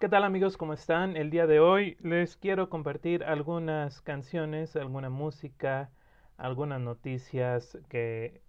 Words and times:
¿Qué 0.00 0.08
tal 0.08 0.24
amigos? 0.24 0.56
¿Cómo 0.56 0.72
están? 0.72 1.14
El 1.14 1.28
día 1.28 1.46
de 1.46 1.60
hoy 1.60 1.98
les 2.00 2.38
quiero 2.38 2.70
compartir 2.70 3.22
algunas 3.22 4.00
canciones, 4.00 4.74
alguna 4.74 5.10
música, 5.10 5.90
algunas 6.38 6.80
noticias 6.80 7.76
que 7.90 8.40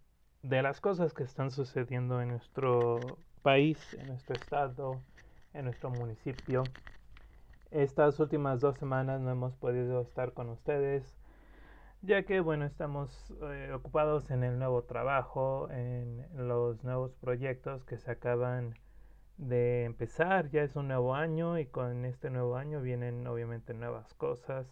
de 0.43 0.61
las 0.61 0.79
cosas 0.79 1.13
que 1.13 1.23
están 1.23 1.51
sucediendo 1.51 2.21
en 2.21 2.29
nuestro 2.29 3.01
país, 3.41 3.93
en 3.95 4.07
nuestro 4.07 4.37
estado, 4.37 5.01
en 5.53 5.65
nuestro 5.65 5.89
municipio. 5.89 6.63
Estas 7.69 8.17
últimas 8.21 8.61
dos 8.61 8.77
semanas 8.77 9.19
no 9.19 9.29
hemos 9.29 9.53
podido 9.57 9.99
estar 9.99 10.31
con 10.31 10.47
ustedes, 10.47 11.03
ya 12.01 12.23
que 12.23 12.39
bueno, 12.39 12.63
estamos 12.63 13.11
eh, 13.41 13.73
ocupados 13.73 14.31
en 14.31 14.45
el 14.45 14.57
nuevo 14.57 14.83
trabajo, 14.83 15.69
en 15.69 16.25
los 16.47 16.81
nuevos 16.85 17.13
proyectos 17.15 17.83
que 17.83 17.97
se 17.97 18.09
acaban 18.09 18.73
de 19.41 19.85
empezar, 19.85 20.51
ya 20.51 20.61
es 20.61 20.75
un 20.75 20.87
nuevo 20.87 21.15
año 21.15 21.57
y 21.57 21.65
con 21.65 22.05
este 22.05 22.29
nuevo 22.29 22.57
año 22.57 22.79
vienen 22.79 23.25
obviamente 23.25 23.73
nuevas 23.73 24.13
cosas. 24.13 24.67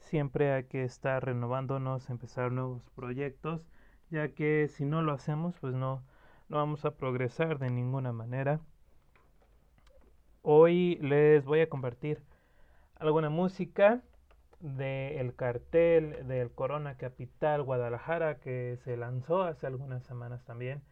Siempre 0.00 0.52
hay 0.52 0.64
que 0.64 0.82
estar 0.82 1.24
renovándonos, 1.24 2.08
empezar 2.08 2.50
nuevos 2.50 2.88
proyectos, 2.96 3.68
ya 4.10 4.28
que 4.30 4.68
si 4.68 4.86
no 4.86 5.02
lo 5.02 5.12
hacemos, 5.12 5.54
pues 5.60 5.74
no, 5.74 6.02
no 6.48 6.56
vamos 6.56 6.86
a 6.86 6.96
progresar 6.96 7.58
de 7.58 7.70
ninguna 7.70 8.12
manera. 8.12 8.60
Hoy 10.40 10.96
les 11.02 11.44
voy 11.44 11.60
a 11.60 11.68
compartir 11.68 12.22
alguna 12.96 13.28
música 13.28 14.02
del 14.60 15.34
cartel 15.34 16.26
del 16.26 16.50
Corona 16.50 16.96
Capital 16.96 17.62
Guadalajara 17.62 18.38
que 18.38 18.78
se 18.84 18.96
lanzó 18.96 19.42
hace 19.42 19.66
algunas 19.66 20.02
semanas 20.04 20.44
también 20.44 20.82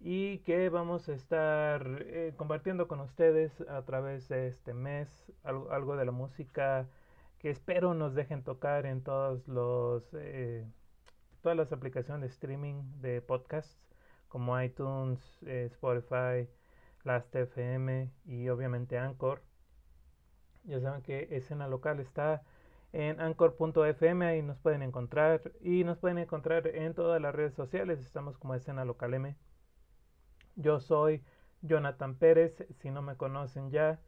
y 0.00 0.38
que 0.38 0.70
vamos 0.70 1.08
a 1.08 1.12
estar 1.12 2.04
eh, 2.06 2.32
compartiendo 2.36 2.88
con 2.88 3.00
ustedes 3.00 3.60
a 3.68 3.82
través 3.84 4.28
de 4.28 4.48
este 4.48 4.72
mes 4.72 5.30
algo, 5.44 5.96
de 5.96 6.04
la 6.06 6.12
música 6.12 6.88
que 7.38 7.50
espero 7.50 7.92
nos 7.94 8.14
dejen 8.14 8.42
tocar 8.42 8.86
en 8.86 9.02
todos 9.02 9.46
los 9.46 10.02
eh, 10.14 10.66
todas 11.42 11.56
las 11.56 11.72
aplicaciones 11.72 12.22
de 12.22 12.26
streaming 12.28 12.82
de 13.00 13.20
podcasts 13.20 13.78
como 14.28 14.60
iTunes, 14.60 15.20
eh, 15.42 15.68
Spotify, 15.70 16.48
Last.fm 17.04 18.10
y 18.24 18.48
obviamente 18.48 18.98
Anchor. 18.98 19.42
Ya 20.64 20.80
saben 20.80 21.02
que 21.02 21.28
escena 21.30 21.66
local 21.68 22.00
está 22.00 22.42
en 22.92 23.20
anchor.fm 23.20 24.26
ahí 24.26 24.42
nos 24.42 24.58
pueden 24.58 24.82
encontrar 24.82 25.52
y 25.60 25.84
nos 25.84 25.98
pueden 25.98 26.18
encontrar 26.18 26.66
en 26.68 26.94
todas 26.94 27.20
las 27.20 27.34
redes 27.34 27.54
sociales 27.54 28.00
estamos 28.00 28.36
como 28.38 28.54
escena 28.54 28.84
local 28.84 29.14
M 29.14 29.36
yo 30.60 30.80
soy 30.80 31.22
Jonathan 31.62 32.16
Pérez, 32.16 32.66
si 32.80 32.90
no 32.90 33.02
me 33.02 33.16
conocen 33.16 33.70
ya, 33.70 34.00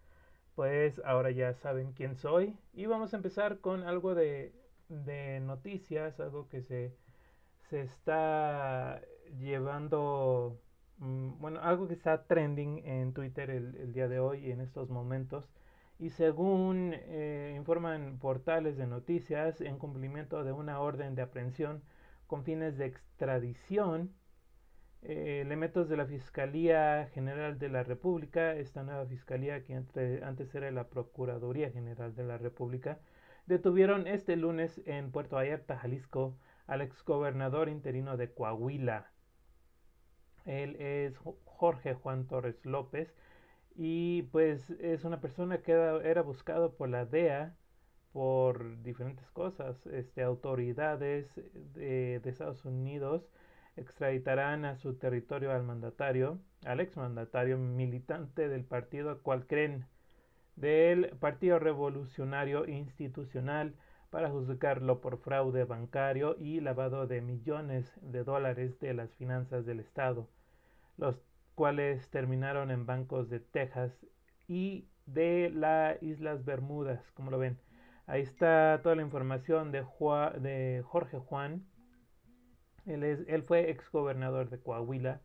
pues 0.55 1.00
ahora 1.05 1.31
ya 1.31 1.55
saben 1.55 1.92
quién 1.92 2.17
soy. 2.17 2.56
Y 2.72 2.86
vamos 2.86 3.12
a 3.12 3.17
empezar 3.17 3.61
con 3.61 3.83
algo 3.84 4.14
de, 4.14 4.53
noticias, 5.42 6.20
algo 6.20 6.48
que 6.48 6.62
se, 6.62 6.95
se 7.70 7.83
está 7.83 9.00
llevando, 9.39 10.61
mm, 10.98 11.39
bueno, 11.41 11.61
algo 11.62 11.89
que 11.89 11.95
está 11.95 12.25
trending 12.27 12.84
en 12.86 13.12
Twitter 13.14 13.50
el, 13.50 13.92
día 13.92 14.08
de 14.08 14.20
hoy 14.20 14.50
en 14.50 14.61
estos 14.61 14.91
momentos. 14.91 15.48
Y 15.98 16.11
según 16.11 16.92
eh, 16.95 17.55
informan 17.56 18.19
portales 18.19 18.77
de 18.77 18.86
noticias, 18.86 19.61
en 19.61 19.78
cumplimiento 19.78 20.45
de 20.45 20.53
una 20.53 20.80
orden 20.80 21.14
de 21.14 21.23
aprehensión 21.23 21.83
con 22.27 22.45
fines 22.45 22.77
de 22.78 22.86
extradición, 22.86 24.12
eh, 25.05 25.41
elementos 25.41 25.89
de 25.89 25.97
la 25.97 26.06
Fiscalía 26.06 27.08
General 27.12 27.58
de 27.58 27.69
la 27.69 27.83
República, 27.83 28.55
esta 28.55 28.84
nueva 28.84 29.05
fiscalía 29.06 29.64
que 29.64 29.75
antes 29.75 30.55
era 30.55 30.70
la 30.70 30.89
Procuraduría 30.89 31.70
General 31.72 32.14
de 32.14 32.22
la 32.22 32.39
República, 32.39 33.00
detuvieron 33.47 34.07
este 34.07 34.36
lunes 34.36 34.80
en 34.86 35.11
Puerto 35.11 35.36
Vallarta, 35.36 35.77
Jalisco, 35.77 36.36
al 36.68 36.83
exgobernador 36.83 37.68
interino 37.68 38.17
de 38.17 38.33
Coahuila. 38.33 39.11
Él 40.45 40.77
es 40.77 41.18
Jorge 41.46 41.95
Juan 41.95 42.27
Torres 42.29 42.64
López 42.64 43.12
y 43.74 44.23
pues 44.30 44.70
es 44.70 45.05
una 45.05 45.20
persona 45.20 45.62
que 45.62 45.73
era, 45.73 46.23
buscado 46.23 46.74
por 46.74 46.89
la 46.89 47.07
DEA 47.07 47.57
por 48.12 48.83
diferentes 48.83 49.30
cosas, 49.33 49.85
este, 49.86 50.23
autoridades 50.23 51.41
de 51.74 52.20
Estados 52.24 52.64
Unidos 52.64 53.29
extraditarán 53.77 54.65
a 54.65 54.77
su 54.77 54.95
territorio 54.95 55.53
al 55.53 55.63
mandatario, 55.63 56.39
al 56.65 56.81
exmandatario 56.81 57.59
militante 57.59 58.49
del 58.49 58.65
partido 58.65 59.23
cual 59.23 59.47
creen, 59.47 59.87
del 60.57 61.09
Partido 61.19 61.59
Revolucionario 61.59 62.67
Institucional, 62.67 63.75
para 64.11 64.29
juzgarlo 64.29 65.01
por 65.01 65.17
fraude 65.17 65.65
bancario 65.65 66.37
y 66.39 66.61
lavado 66.61 67.07
de 67.07 67.23
millones 67.23 67.91
de 68.03 68.25
dólares 68.25 68.79
de 68.79 68.93
las 68.93 69.15
finanzas 69.15 69.65
del 69.65 69.81
Estado, 69.81 70.29
los 70.99 71.19
cuales 71.55 72.11
terminaron 72.11 72.71
en 72.71 72.85
bancos 72.85 73.31
de 73.31 73.41
Texas 73.41 74.07
y 74.49 74.87
de 75.07 75.51
las 75.51 76.03
Islas 76.03 76.45
Bermudas, 76.45 77.11
como 77.13 77.31
lo 77.31 77.39
ven. 77.39 77.59
Ahí 78.07 78.21
está 78.21 78.81
toda 78.83 78.97
la 78.97 79.03
información 79.03 79.73
de, 79.73 79.87
de 80.41 80.83
Jorge 80.85 81.19
Juan, 81.19 81.65
él, 82.87 83.03
es, 83.05 83.20
él 83.29 83.43
fue 83.43 83.70
exgobernador 83.70 84.51
de 84.51 84.61
Coahuila. 84.61 85.20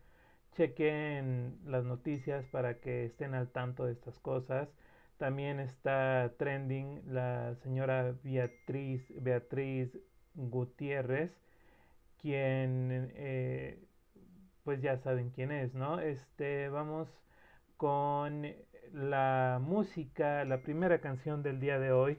Chequen 0.54 1.60
las 1.66 1.84
noticias 1.84 2.46
para 2.48 2.80
que 2.80 3.06
estén 3.06 3.34
al 3.34 3.50
tanto 3.52 3.86
de 3.86 3.94
estas 3.94 4.20
cosas. 4.20 4.70
También 5.18 5.60
está 5.60 6.34
trending 6.38 7.02
la 7.14 7.56
señora 7.64 8.16
Beatriz, 8.24 9.04
Beatriz 9.22 9.98
Gutiérrez, 10.36 11.32
quien 12.22 13.12
eh, 13.16 13.80
pues 14.64 14.82
ya 14.82 14.98
saben 14.98 15.32
quién 15.32 15.52
es, 15.52 15.74
¿no? 15.74 16.00
Este, 16.00 16.70
vamos 16.70 17.10
con 17.78 18.46
la 18.94 19.60
música, 19.62 20.46
la 20.46 20.62
primera 20.62 21.00
canción 21.00 21.44
del 21.44 21.60
día 21.60 21.80
de 21.80 21.92
hoy. 21.92 22.18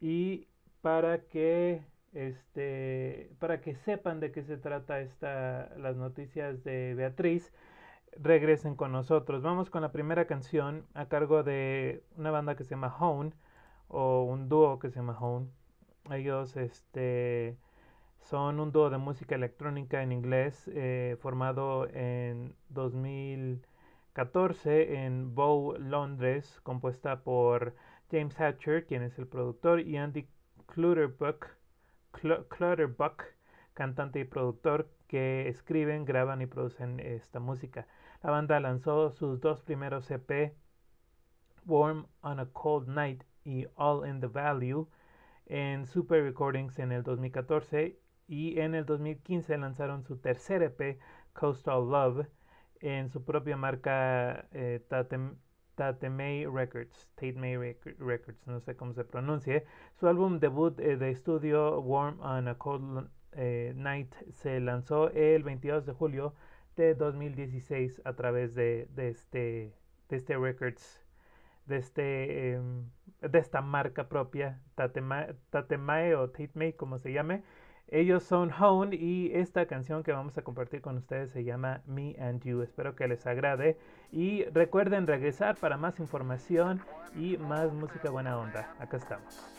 Y 0.00 0.48
para 0.82 1.20
que 1.20 1.82
este, 2.16 3.30
para 3.38 3.60
que 3.60 3.76
sepan 3.76 4.18
de 4.20 4.32
qué 4.32 4.42
se 4.42 4.56
trata 4.56 5.00
esta, 5.00 5.70
las 5.76 5.96
noticias 5.96 6.64
de 6.64 6.94
Beatriz, 6.94 7.52
regresen 8.18 8.74
con 8.74 8.92
nosotros. 8.92 9.42
Vamos 9.42 9.68
con 9.70 9.82
la 9.82 9.92
primera 9.92 10.26
canción 10.26 10.86
a 10.94 11.06
cargo 11.06 11.42
de 11.42 12.02
una 12.16 12.30
banda 12.30 12.56
que 12.56 12.64
se 12.64 12.70
llama 12.70 12.96
Hone 12.98 13.32
o 13.88 14.22
un 14.22 14.48
dúo 14.48 14.78
que 14.78 14.88
se 14.90 14.96
llama 14.96 15.18
Hone. 15.20 15.48
Ellos 16.10 16.56
este, 16.56 17.56
son 18.20 18.60
un 18.60 18.72
dúo 18.72 18.90
de 18.90 18.98
música 18.98 19.34
electrónica 19.34 20.02
en 20.02 20.12
inglés 20.12 20.70
eh, 20.74 21.16
formado 21.20 21.88
en 21.92 22.54
2014 22.70 25.04
en 25.04 25.34
Bow, 25.34 25.76
Londres, 25.78 26.60
compuesta 26.62 27.22
por 27.22 27.74
James 28.10 28.38
Hatcher, 28.40 28.86
quien 28.86 29.02
es 29.02 29.18
el 29.18 29.26
productor, 29.26 29.80
y 29.80 29.96
Andy 29.96 30.28
Clutterbuck, 30.66 31.48
Clutterbuck, 32.16 33.24
cantante 33.74 34.20
y 34.20 34.24
productor 34.24 34.88
que 35.06 35.48
escriben, 35.48 36.04
graban 36.04 36.40
y 36.40 36.46
producen 36.46 36.98
esta 37.00 37.40
música. 37.40 37.86
La 38.22 38.30
banda 38.30 38.58
lanzó 38.60 39.10
sus 39.10 39.40
dos 39.40 39.60
primeros 39.62 40.10
EP, 40.10 40.54
Warm 41.66 42.06
on 42.22 42.40
a 42.40 42.46
Cold 42.46 42.88
Night 42.88 43.22
y 43.44 43.66
All 43.76 44.08
in 44.08 44.20
the 44.20 44.26
Value, 44.26 44.88
en 45.46 45.86
Super 45.86 46.22
Recordings 46.24 46.78
en 46.78 46.92
el 46.92 47.02
2014 47.02 47.98
y 48.26 48.58
en 48.60 48.74
el 48.74 48.86
2015 48.86 49.58
lanzaron 49.58 50.02
su 50.02 50.16
tercer 50.16 50.62
EP, 50.62 50.98
Coastal 51.34 51.88
Love, 51.88 52.26
en 52.80 53.10
su 53.10 53.24
propia 53.24 53.56
marca 53.56 54.48
eh, 54.52 54.84
Tate 55.76 56.08
May 56.08 56.46
Records, 56.46 57.06
Tate 57.14 57.34
May 57.34 57.56
Records, 57.56 58.46
no 58.46 58.60
sé 58.60 58.74
cómo 58.76 58.94
se 58.94 59.04
pronuncie. 59.04 59.64
Su 60.00 60.08
álbum 60.08 60.40
debut 60.40 60.78
eh, 60.80 60.96
de 60.96 61.10
estudio 61.10 61.80
Warm 61.80 62.20
on 62.20 62.48
a 62.48 62.54
Cold 62.56 63.08
eh, 63.32 63.72
Night 63.76 64.14
se 64.32 64.58
lanzó 64.60 65.10
el 65.10 65.42
22 65.42 65.84
de 65.84 65.92
julio 65.92 66.34
de 66.76 66.94
2016 66.94 68.02
a 68.04 68.14
través 68.14 68.54
de, 68.54 68.88
este, 68.96 69.74
de 70.08 70.16
este 70.16 70.38
Records, 70.38 71.04
de, 71.66 71.76
este, 71.76 72.52
em, 72.52 72.88
de 73.20 73.38
esta 73.38 73.60
marca 73.60 74.08
propia, 74.08 74.60
Tate 74.74 75.00
May 75.02 76.12
o 76.14 76.30
Tate 76.30 76.50
May, 76.54 76.72
como 76.72 76.98
se 76.98 77.12
llame. 77.12 77.42
Ellos 77.88 78.24
son 78.24 78.50
Hone 78.52 78.96
y 78.96 79.30
esta 79.32 79.66
canción 79.66 80.02
que 80.02 80.10
vamos 80.10 80.36
a 80.36 80.42
compartir 80.42 80.80
con 80.80 80.96
ustedes 80.96 81.30
se 81.30 81.44
llama 81.44 81.82
Me 81.86 82.16
and 82.18 82.42
You. 82.42 82.62
Espero 82.62 82.96
que 82.96 83.06
les 83.06 83.24
agrade 83.26 83.78
y 84.10 84.44
recuerden 84.46 85.06
regresar 85.06 85.56
para 85.56 85.76
más 85.76 86.00
información 86.00 86.80
y 87.14 87.36
más 87.36 87.72
música 87.72 88.10
buena 88.10 88.38
onda. 88.38 88.74
Acá 88.80 88.96
estamos. 88.96 89.55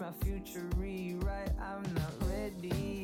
My 0.00 0.12
future 0.24 0.68
rewrite. 0.76 1.50
I'm 1.60 1.82
not 1.94 2.12
ready. 2.28 2.97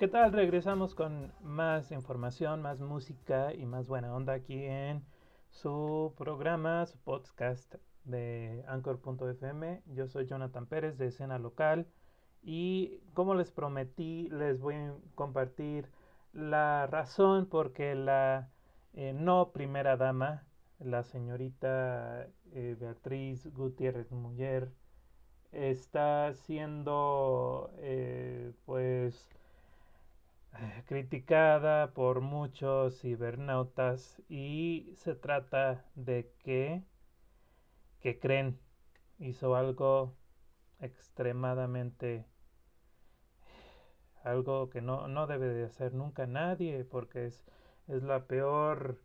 ¿Qué 0.00 0.08
tal? 0.08 0.32
Regresamos 0.32 0.94
con 0.94 1.30
más 1.42 1.92
información, 1.92 2.62
más 2.62 2.80
música 2.80 3.52
y 3.52 3.66
más 3.66 3.86
buena 3.86 4.14
onda 4.14 4.32
aquí 4.32 4.64
en 4.64 5.04
su 5.50 6.14
programa, 6.16 6.86
su 6.86 6.96
podcast 6.96 7.74
de 8.04 8.64
Anchor.fm. 8.66 9.82
Yo 9.88 10.08
soy 10.08 10.24
Jonathan 10.24 10.64
Pérez 10.64 10.96
de 10.96 11.08
Escena 11.08 11.38
Local 11.38 11.86
y 12.42 13.02
como 13.12 13.34
les 13.34 13.50
prometí, 13.50 14.30
les 14.30 14.58
voy 14.58 14.76
a 14.76 14.94
compartir 15.16 15.90
la 16.32 16.86
razón 16.86 17.44
por 17.44 17.74
qué 17.74 17.94
la 17.94 18.48
eh, 18.94 19.12
no 19.12 19.52
primera 19.52 19.98
dama, 19.98 20.46
la 20.78 21.02
señorita 21.02 22.26
eh, 22.52 22.74
Beatriz 22.80 23.52
Gutiérrez 23.52 24.10
Muller, 24.12 24.72
está 25.52 26.32
siendo 26.32 27.70
eh, 27.80 28.52
pues 28.64 29.28
criticada 30.86 31.92
por 31.92 32.20
muchos 32.20 33.00
cibernautas 33.00 34.22
y 34.28 34.92
se 34.96 35.14
trata 35.14 35.84
de 35.94 36.32
que 36.38 36.82
que 38.00 38.18
creen. 38.18 38.58
Hizo 39.18 39.54
algo 39.54 40.16
extremadamente 40.80 42.26
algo 44.24 44.68
que 44.70 44.82
no, 44.82 45.08
no 45.08 45.26
debe 45.26 45.48
de 45.48 45.64
hacer 45.64 45.94
nunca 45.94 46.26
nadie 46.26 46.84
porque 46.84 47.26
es, 47.26 47.44
es 47.88 48.02
la 48.02 48.26
peor 48.26 48.98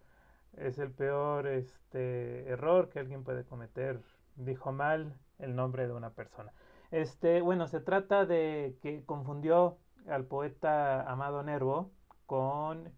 es 0.57 0.79
el 0.79 0.91
peor 0.91 1.47
este 1.47 2.47
error 2.49 2.89
que 2.89 2.99
alguien 2.99 3.23
puede 3.23 3.43
cometer. 3.43 4.01
Dijo 4.35 4.71
mal 4.71 5.17
el 5.39 5.55
nombre 5.55 5.87
de 5.87 5.93
una 5.93 6.11
persona. 6.11 6.53
Este 6.91 7.41
bueno 7.41 7.67
se 7.67 7.81
trata 7.81 8.25
de 8.25 8.77
que 8.81 9.03
confundió 9.05 9.77
al 10.07 10.25
poeta 10.25 11.09
Amado 11.09 11.43
Nervo 11.43 11.91
con, 12.25 12.91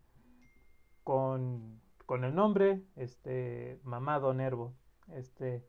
con, 1.04 1.82
con 2.06 2.24
el 2.24 2.36
nombre, 2.36 2.82
este, 2.96 3.80
Mamado 3.84 4.34
Nervo. 4.34 4.74
Este, 5.14 5.64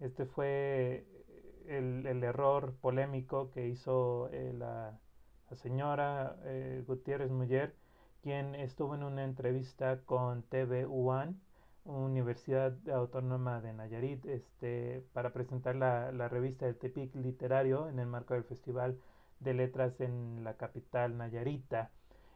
este 0.00 0.26
fue 0.26 1.06
el, 1.68 2.06
el 2.06 2.24
error 2.24 2.74
polémico 2.80 3.50
que 3.50 3.68
hizo 3.68 4.28
eh, 4.32 4.52
la, 4.56 4.98
señora 5.52 6.36
eh, 6.44 6.84
Gutiérrez 6.86 7.30
Muller, 7.30 7.74
quien 8.22 8.54
estuvo 8.54 8.94
en 8.94 9.02
una 9.02 9.24
entrevista 9.24 10.00
con 10.04 10.42
TV 10.44 10.86
UAN, 10.86 11.40
Universidad 11.84 12.76
Autónoma 12.88 13.60
de 13.60 13.72
Nayarit, 13.72 14.24
este, 14.26 15.04
para 15.12 15.32
presentar 15.32 15.74
la, 15.76 16.12
la 16.12 16.28
revista 16.28 16.66
del 16.66 16.76
Tepic 16.76 17.14
Literario 17.16 17.88
en 17.88 17.98
el 17.98 18.06
marco 18.06 18.34
del 18.34 18.44
Festival 18.44 18.98
de 19.40 19.54
letras 19.54 20.00
en 20.00 20.44
la 20.44 20.54
capital 20.54 21.16
Nayarita. 21.16 21.90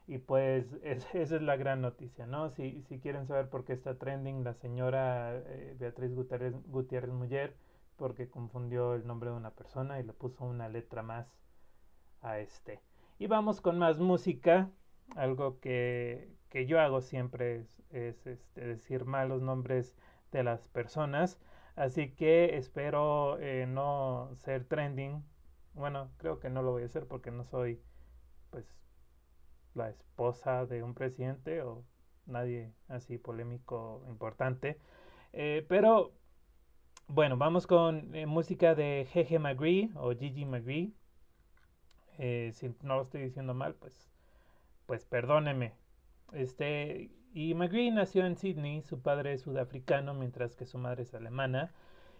Y 0.07 0.19
pues 0.19 0.65
es, 0.83 1.05
esa 1.15 1.35
es 1.37 1.41
la 1.41 1.55
gran 1.57 1.81
noticia, 1.81 2.25
¿no? 2.27 2.49
Si, 2.51 2.83
si 2.83 2.99
quieren 2.99 3.27
saber 3.27 3.49
por 3.49 3.65
qué 3.65 3.73
está 3.73 3.97
trending 3.97 4.43
la 4.43 4.53
señora 4.53 5.37
eh, 5.37 5.75
Beatriz 5.79 6.13
Gutiérrez, 6.13 6.53
Gutiérrez 6.67 7.13
Muller, 7.13 7.55
porque 7.97 8.29
confundió 8.29 8.93
el 8.93 9.07
nombre 9.07 9.29
de 9.29 9.37
una 9.37 9.51
persona 9.51 9.99
y 9.99 10.03
le 10.03 10.13
puso 10.13 10.45
una 10.45 10.69
letra 10.69 11.01
más 11.01 11.27
a 12.21 12.39
este. 12.39 12.81
Y 13.19 13.27
vamos 13.27 13.61
con 13.61 13.79
más 13.79 13.99
música. 13.99 14.69
Algo 15.15 15.59
que, 15.59 16.29
que 16.49 16.65
yo 16.65 16.79
hago 16.79 17.01
siempre 17.01 17.57
es, 17.57 17.83
es 17.91 18.27
este, 18.27 18.65
decir 18.65 19.05
mal 19.05 19.29
los 19.29 19.41
nombres 19.41 19.95
de 20.31 20.43
las 20.43 20.67
personas. 20.67 21.39
Así 21.75 22.11
que 22.11 22.57
espero 22.57 23.37
eh, 23.39 23.65
no 23.67 24.29
ser 24.35 24.65
trending. 24.65 25.23
Bueno, 25.75 26.09
creo 26.17 26.39
que 26.39 26.49
no 26.49 26.61
lo 26.61 26.71
voy 26.71 26.83
a 26.83 26.85
hacer 26.85 27.05
porque 27.05 27.31
no 27.31 27.43
soy 27.43 27.81
pues 28.49 28.65
la 29.73 29.89
esposa 29.89 30.65
de 30.65 30.81
un 30.81 30.93
presidente 30.93 31.61
o 31.61 31.83
nadie 32.25 32.73
así 32.87 33.17
polémico 33.17 34.03
importante. 34.07 34.79
Eh, 35.33 35.65
pero 35.67 36.13
bueno, 37.07 37.37
vamos 37.37 37.67
con 37.67 38.15
eh, 38.15 38.25
música 38.25 38.73
de 38.73 39.07
Gege 39.11 39.37
McGree 39.37 39.91
o 39.95 40.15
Gigi 40.15 40.45
McGree. 40.45 40.93
si 42.17 42.73
no 42.81 42.95
lo 42.95 43.03
estoy 43.03 43.23
diciendo 43.23 43.53
mal, 43.53 43.75
pues, 43.75 44.09
pues 44.85 45.05
perdóneme. 45.05 45.75
Este, 46.31 47.11
y 47.33 47.53
McGree 47.53 47.91
nació 47.91 48.25
en 48.25 48.37
Sydney, 48.37 48.81
su 48.81 49.01
padre 49.01 49.33
es 49.33 49.41
sudafricano, 49.41 50.13
mientras 50.13 50.55
que 50.55 50.65
su 50.65 50.77
madre 50.77 51.03
es 51.03 51.13
alemana. 51.13 51.73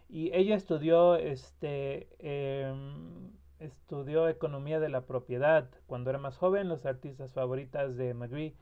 Y 0.09 0.31
ella 0.35 0.55
estudió, 0.55 1.15
este, 1.15 2.09
em, 2.19 3.31
estudió 3.59 4.27
economía 4.27 4.79
de 4.79 4.89
la 4.89 5.05
propiedad. 5.05 5.69
Cuando 5.87 6.09
era 6.09 6.19
más 6.19 6.37
joven, 6.37 6.69
los 6.69 6.85
artistas 6.85 7.33
favoritas 7.33 7.95
de 7.97 8.13
McGree 8.13 8.55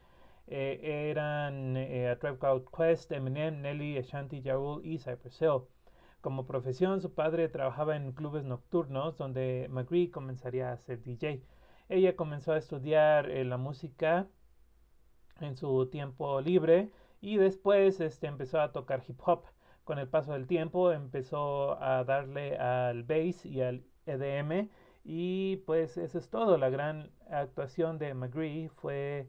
eh, 0.48 1.10
eran 1.10 1.78
eh, 1.78 2.10
A 2.10 2.20
Tribe 2.20 2.38
Called 2.38 2.66
Quest, 2.76 3.12
Eminem, 3.12 3.62
Nelly, 3.62 3.98
Ashanti, 3.98 4.42
Ja 4.42 4.56
y 4.84 4.98
Cypress 5.00 5.42
Hill. 5.42 5.62
Como 6.22 6.46
profesión, 6.46 7.02
su 7.02 7.14
padre 7.14 7.50
trabajaba 7.50 7.96
en 7.96 8.14
clubes 8.14 8.44
nocturnos 8.46 9.18
donde 9.18 9.68
McGree 9.70 10.12
comenzaría 10.12 10.72
a 10.72 10.78
ser 10.78 11.02
DJ. 11.04 11.44
Ella 11.90 12.16
comenzó 12.16 12.54
a 12.54 12.58
estudiar 12.58 13.30
eh, 13.30 13.44
la 13.44 13.58
música 13.58 14.28
en 15.42 15.56
su 15.58 15.88
tiempo 15.88 16.40
libre 16.42 16.92
y 17.22 17.38
después 17.38 18.00
este, 18.00 18.28
empezó 18.28 18.62
a 18.62 18.72
tocar 18.72 19.04
hip 19.08 19.20
hop. 19.26 19.44
Con 19.84 20.00
el 20.00 20.08
paso 20.08 20.34
del 20.34 20.48
tiempo 20.48 20.92
empezó 20.92 21.82
a 21.82 22.04
darle 22.06 22.58
al 22.58 23.04
bass 23.04 23.46
y 23.46 23.62
al 23.62 23.84
EDM 24.06 24.70
y 25.04 25.58
pues 25.66 25.98
eso 25.98 26.18
es 26.18 26.30
todo. 26.30 26.58
La 26.58 26.70
gran 26.70 27.12
actuación 27.30 27.98
de 27.98 28.14
McGree 28.14 28.70
fue, 28.70 29.28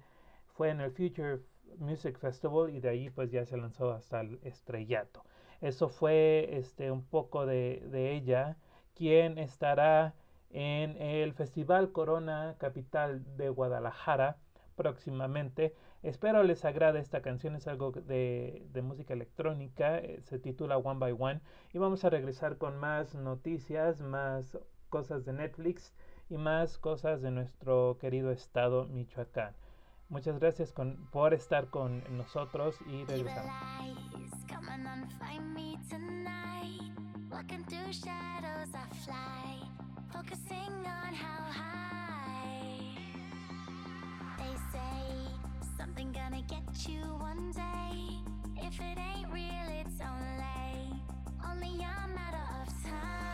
fue 0.55 0.71
en 0.71 0.81
el 0.81 0.93
Future 0.93 1.41
Music 1.79 2.19
Festival 2.19 2.71
y 2.71 2.81
de 2.81 2.89
ahí 2.91 3.11
pues 3.11 3.31
ya 3.31 3.45
se 3.45 3.57
lanzó 3.57 3.93
hasta 3.93 4.21
el 4.21 4.39
estrellato. 4.43 5.25
Eso 5.61 5.89
fue 5.89 6.49
este, 6.59 6.91
un 6.91 7.05
poco 7.05 7.47
de, 7.47 7.83
de 7.91 8.13
ella, 8.13 8.57
quien 8.95 9.39
estará 9.39 10.15
en 10.51 11.01
el 11.01 11.33
Festival 11.35 11.91
Corona 11.91 12.55
Capital 12.59 13.37
de 13.37 13.49
Guadalajara 13.49 14.37
próximamente. 14.77 15.75
Espero 16.03 16.43
les 16.43 16.65
agrade 16.65 17.01
esta 17.01 17.23
canción, 17.23 17.57
es 17.57 17.67
algo 17.67 17.93
de, 17.93 18.67
de, 18.73 18.83
música 18.83 19.15
electrónica, 19.15 19.99
eh, 19.99 20.21
se 20.23 20.39
titula 20.39 20.77
One 20.77 21.01
by 21.01 21.17
One 21.19 21.41
y 21.73 21.79
vamos 21.79 22.05
a 22.05 22.11
regresar 22.11 22.59
con 22.59 22.77
más 22.77 23.15
noticias, 23.15 24.01
más 24.01 24.59
cosas 24.95 25.25
de 25.25 25.33
Netflix 25.33 25.93
y 26.31 26.37
más 26.37 26.79
cosas 26.79 27.21
de 27.21 27.33
nuestro 27.33 27.99
querido 28.01 28.31
estado 28.31 28.87
Michoacán. 28.87 29.53
Muchas 30.09 30.39
gracias 30.39 30.73
con, 30.73 31.09
por 31.11 31.35
estar 31.35 31.67
con 31.67 32.05
nosotros 32.17 32.77
y 32.87 33.05
regresamos. 33.05 33.53
something 45.77 46.13
gonna 46.13 46.43
get 46.49 46.89
you 46.89 47.03
one 47.19 47.51
day. 47.51 48.23
If 48.57 48.81
it 48.81 48.99
ain't 48.99 49.31
real, 49.33 49.69
it's 49.81 50.01
only, 50.01 51.03
only 51.51 51.83
a 51.83 52.09
matter 52.15 52.47
of 52.63 52.69
time. 52.85 53.34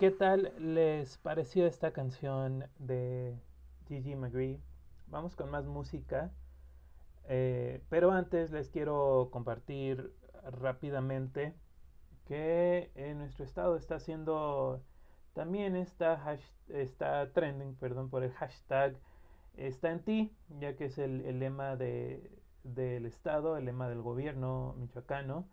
¿Qué 0.00 0.10
tal 0.10 0.54
les 0.58 1.18
pareció 1.18 1.66
esta 1.66 1.92
canción 1.92 2.64
de 2.78 3.38
Gigi 3.86 4.16
McGree? 4.16 4.58
Vamos 5.08 5.36
con 5.36 5.50
más 5.50 5.66
música. 5.66 6.32
Eh, 7.28 7.82
pero 7.90 8.10
antes 8.10 8.50
les 8.50 8.70
quiero 8.70 9.28
compartir 9.30 10.10
rápidamente 10.52 11.54
que 12.24 12.90
en 12.94 13.18
nuestro 13.18 13.44
estado 13.44 13.76
está 13.76 14.00
siendo 14.00 14.82
también 15.34 15.76
está, 15.76 16.38
está 16.68 17.30
trending 17.34 17.74
perdón, 17.74 18.08
por 18.08 18.24
el 18.24 18.32
hashtag 18.32 18.96
está 19.58 19.90
en 19.90 20.02
ti, 20.02 20.32
ya 20.60 20.76
que 20.76 20.86
es 20.86 20.96
el, 20.96 21.38
lema 21.38 21.76
de, 21.76 22.40
del 22.64 23.04
Estado, 23.04 23.58
el 23.58 23.66
lema 23.66 23.90
del 23.90 24.00
gobierno 24.00 24.74
michoacano. 24.78 25.46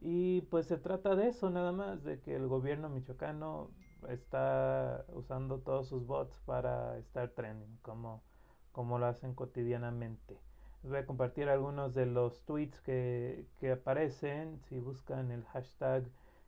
Y 0.00 0.40
pues 0.50 0.66
se 0.66 0.78
trata 0.78 1.14
de 1.14 1.28
eso 1.28 1.48
nada 1.48 1.70
más, 1.70 2.02
de 2.02 2.20
que 2.20 2.34
el 2.34 2.48
gobierno 2.48 2.88
michoacano 2.88 3.70
está 4.08 5.04
usando 5.12 5.60
todos 5.60 5.88
sus 5.88 6.06
bots 6.06 6.38
para 6.46 6.98
estar 6.98 7.30
trending, 7.30 7.78
como, 7.82 8.22
como 8.72 8.98
lo 8.98 9.06
hacen 9.06 9.34
cotidianamente. 9.34 10.38
Les 10.82 10.90
voy 10.90 11.00
a 11.00 11.06
compartir 11.06 11.48
algunos 11.48 11.94
de 11.94 12.06
los 12.06 12.44
tweets 12.44 12.80
que, 12.80 13.46
que 13.58 13.72
aparecen 13.72 14.60
si 14.68 14.78
buscan 14.78 15.30
el 15.30 15.44
hashtag 15.44 16.04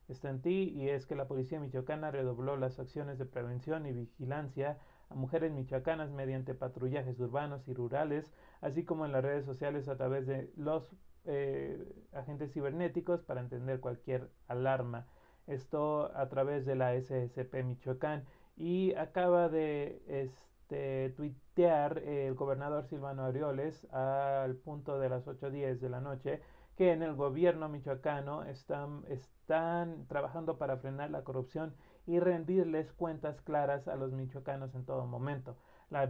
está 0.09 0.33
y 0.49 0.89
es 0.89 1.05
que 1.05 1.15
la 1.15 1.27
policía 1.27 1.59
michoacana 1.59 2.11
redobló 2.11 2.55
las 2.55 2.79
acciones 2.79 3.17
de 3.17 3.25
prevención 3.25 3.85
y 3.85 3.91
vigilancia 3.91 4.77
a 5.09 5.15
mujeres 5.15 5.51
michoacanas 5.51 6.11
mediante 6.11 6.53
patrullajes 6.53 7.19
urbanos 7.19 7.67
y 7.67 7.73
rurales, 7.73 8.31
así 8.61 8.83
como 8.83 9.05
en 9.05 9.11
las 9.11 9.23
redes 9.23 9.45
sociales 9.45 9.87
a 9.87 9.97
través 9.97 10.25
de 10.25 10.51
los 10.55 10.95
eh, 11.25 11.93
agentes 12.13 12.53
cibernéticos 12.53 13.21
para 13.21 13.41
entender 13.41 13.79
cualquier 13.79 14.29
alarma. 14.47 15.07
Esto 15.47 16.11
a 16.15 16.27
través 16.29 16.65
de 16.65 16.75
la 16.75 16.93
SSP 16.93 17.63
Michoacán 17.63 18.25
y 18.55 18.93
acaba 18.95 19.49
de 19.49 20.01
este, 20.07 21.11
tuitear 21.15 21.99
el 21.99 22.33
gobernador 22.35 22.85
Silvano 22.85 23.23
Arioles 23.23 23.85
al 23.93 24.55
punto 24.55 24.99
de 24.99 25.09
las 25.09 25.25
8.10 25.25 25.79
de 25.79 25.89
la 25.89 26.01
noche 26.01 26.41
que 26.77 26.91
en 26.91 27.01
el 27.01 27.15
gobierno 27.15 27.69
michoacano 27.69 28.43
están, 28.43 29.03
están 29.07 30.05
trabajando 30.07 30.57
para 30.57 30.77
frenar 30.77 31.09
la 31.09 31.23
corrupción 31.23 31.73
y 32.05 32.19
rendirles 32.19 32.93
cuentas 32.93 33.41
claras 33.41 33.87
a 33.87 33.95
los 33.95 34.11
michoacanos 34.13 34.75
en 34.75 34.85
todo 34.85 35.05
momento. 35.07 35.57
La, 35.89 36.05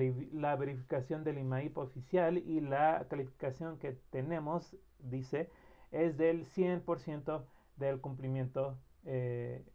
verificación 0.55 1.23
del 1.23 1.37
IMAIP 1.37 1.77
oficial 1.77 2.37
y 2.37 2.61
la 2.61 3.05
calificación 3.09 3.77
que 3.77 3.93
tenemos, 4.09 4.75
dice, 4.99 5.49
es 5.91 6.17
del 6.17 6.45
100% 6.45 7.43
del 7.77 8.01
cumplimiento 8.01 8.77
eh, 9.09 9.65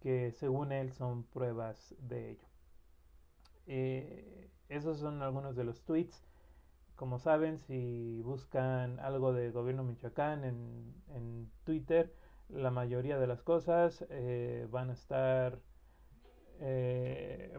que 0.00 0.32
según 0.32 0.72
él 0.72 0.92
son 0.92 1.22
pruebas 1.22 1.94
de 2.00 2.30
ello. 2.32 2.48
Eh, 3.68 4.50
esos 4.68 4.98
son 4.98 5.22
algunos 5.22 5.54
de 5.54 5.62
los 5.62 5.84
tweets 5.84 6.24
como 6.96 7.18
saben, 7.18 7.58
si 7.58 8.22
buscan 8.22 8.98
algo 9.00 9.32
de 9.32 9.50
gobierno 9.50 9.84
Michoacán 9.84 10.44
en, 10.44 11.50
Twitter, 11.64 12.12
la 12.48 12.70
mayoría 12.70 13.18
de 13.18 13.26
las 13.26 13.42
cosas 13.42 14.04
eh, 14.08 14.66
van 14.70 14.90
a 14.90 14.94
estar 14.94 15.60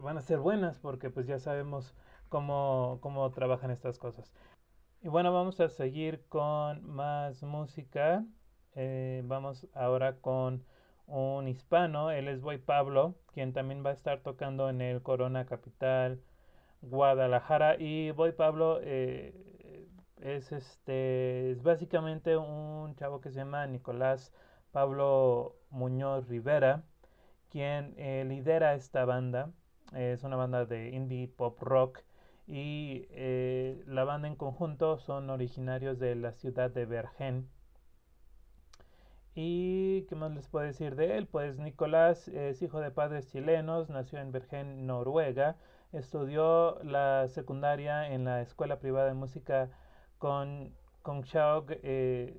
van 0.02 0.18
a 0.18 0.22
ser 0.22 0.40
buenas 0.40 0.78
porque 0.78 1.08
pues 1.08 1.26
ya 1.26 1.38
sabemos 1.38 1.94
cómo, 2.28 2.98
cómo 3.00 3.30
trabajan 3.30 3.70
estas 3.70 3.98
cosas. 3.98 4.32
Y 5.02 5.08
bueno, 5.08 5.32
vamos 5.32 5.60
a 5.60 5.68
seguir 5.68 6.26
con 6.28 6.84
más 6.84 7.42
música. 7.42 8.26
Vamos 9.24 9.68
ahora 9.72 10.16
con 10.20 10.64
un 11.08 11.48
hispano, 11.48 12.10
él 12.10 12.28
es 12.28 12.40
Boy 12.40 12.58
Pablo, 12.58 13.14
quien 13.34 13.52
también 13.52 13.84
va 13.84 13.90
a 13.90 13.94
estar 13.94 14.20
tocando 14.20 14.68
en 14.70 14.80
el 14.80 15.02
Corona 15.02 15.46
Capital 15.46 16.20
Guadalajara. 16.82 17.76
Y 17.78 18.10
Boy 18.12 18.32
Pablo 18.32 18.78
eh, 18.82 19.34
es 20.20 20.52
este 20.52 21.50
es 21.52 21.62
básicamente 21.62 22.36
un 22.36 22.94
chavo 22.96 23.20
que 23.20 23.30
se 23.30 23.36
llama 23.36 23.66
Nicolás 23.66 24.32
Pablo 24.72 25.56
Muñoz 25.70 26.28
Rivera 26.28 26.84
quien 27.50 27.94
eh, 27.96 28.24
lidera 28.26 28.74
esta 28.74 29.04
banda. 29.04 29.50
Es 29.94 30.22
una 30.22 30.36
banda 30.36 30.66
de 30.66 30.90
indie 30.90 31.28
pop 31.28 31.58
rock 31.62 32.00
y 32.46 33.06
eh, 33.10 33.82
la 33.86 34.04
banda 34.04 34.28
en 34.28 34.36
conjunto 34.36 34.98
son 34.98 35.30
originarios 35.30 35.98
de 35.98 36.14
la 36.14 36.32
ciudad 36.32 36.70
de 36.70 36.84
Bergen 36.86 37.48
y 39.40 40.02
qué 40.08 40.16
más 40.16 40.32
les 40.32 40.48
puedo 40.48 40.66
decir 40.66 40.96
de 40.96 41.16
él 41.16 41.26
pues 41.26 41.58
Nicolás 41.58 42.28
es 42.28 42.60
hijo 42.62 42.80
de 42.80 42.90
padres 42.90 43.30
chilenos 43.30 43.88
nació 43.88 44.18
en 44.18 44.32
Bergen 44.32 44.86
Noruega 44.86 45.56
Estudió 45.92 46.78
la 46.84 47.28
secundaria 47.28 48.12
en 48.12 48.24
la 48.24 48.42
Escuela 48.42 48.78
Privada 48.78 49.06
de 49.06 49.14
Música 49.14 49.70
con, 50.18 50.74
con 51.00 51.24
eh, 51.82 52.36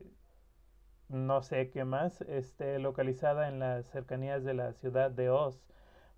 no 1.07 1.41
sé 1.41 1.71
qué 1.71 1.83
más, 1.83 2.21
este, 2.21 2.77
localizada 2.77 3.47
en 3.47 3.57
las 3.57 3.87
cercanías 3.87 4.43
de 4.43 4.53
la 4.53 4.73
ciudad 4.73 5.09
de 5.09 5.31
Oz. 5.31 5.59